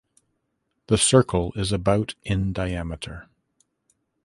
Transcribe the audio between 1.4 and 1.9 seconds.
is